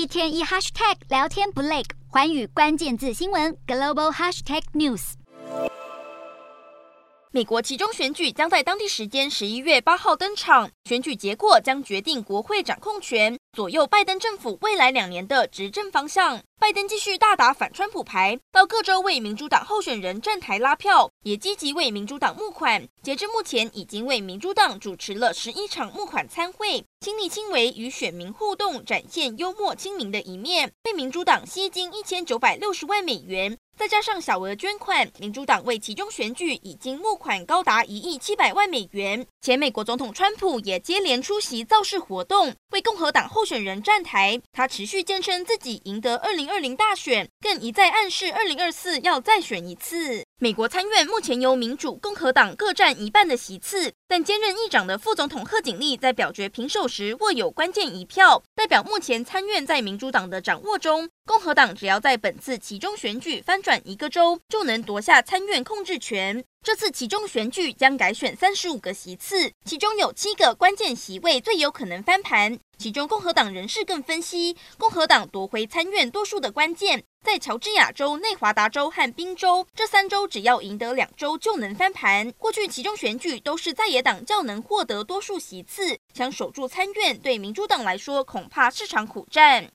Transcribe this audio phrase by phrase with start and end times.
[0.00, 5.12] 一天一 hashtag 聊天不累，环宇关键字新闻 global hashtag news。
[7.30, 16.40] 美国其中选举将在当地时间十一月八号登场，选举结果将决定国会掌控权，左右拜登政府未来两年的执政方向。
[16.60, 22.86] 拜登继续大打反川普牌，到各州为民主党候选人站台拉票，也积极为民主党募款。
[23.02, 33.56] 截至目前，已经为民主党主持了十一场募款餐会，亲力亲为与选民互动，展现幽默亲民的一面，为民主党吸金一千九百六十万美元。
[33.78, 39.26] 再加上小额捐款，民主党为其中选举已经募款高达一亿七百万美元。
[39.40, 44.38] 前美国总统川普也接连出席造势活动，为共和党候候选人站台。
[44.52, 50.22] 他持续坚称自己赢得二零二零大选，更一再暗示二零二四要再选一次。
[50.38, 61.08] 美国参院目前由民主、共和党各占一半的席次，但兼任议长的副总统贺锦丽在表决平手时握有关键一票，代表目前参院在民主党的掌握中。
[61.24, 66.44] 共和党只要在本次其中选举翻转一个州，就能夺下参院控制权。
[66.62, 72.58] 这次其中选举将改选三十五个席次，其中有七个关键席位最有可能翻盘。
[72.80, 82.32] 其中，共和党人士更分析，共和党夺回参院多数的关键在乔治亚州、内华达州和宾州这三州，只要赢得两州就能翻盘。
[82.38, 89.68] 过去其中选举都是在野党较能获得多数席次，想守住参院，对民主党来说恐怕是场苦战。